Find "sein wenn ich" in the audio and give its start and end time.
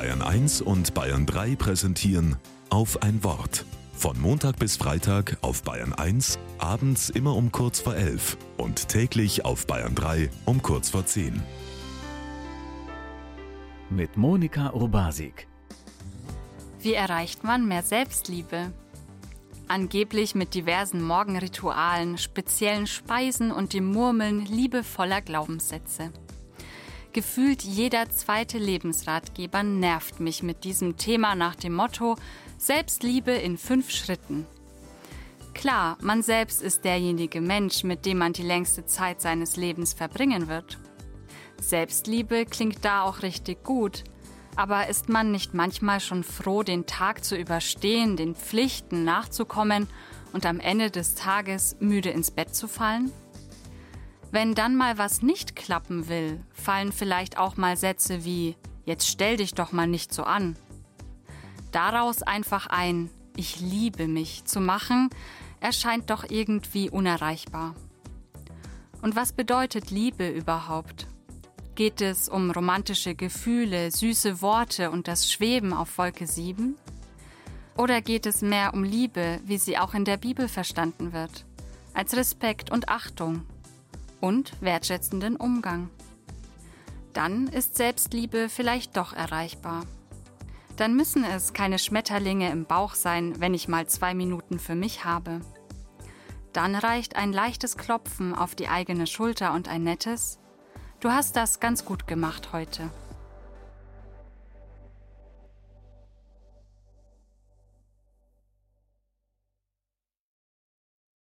92.94-93.68